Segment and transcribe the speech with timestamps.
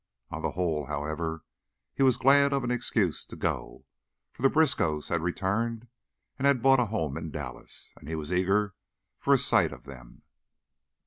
[0.31, 1.43] On the whole, however,
[1.93, 3.85] he was glad of an excuse to go,
[4.31, 5.87] for the Briskows had returned
[6.39, 8.73] and had bought a home in Dallas, and he was eager
[9.19, 10.23] for a sight of them.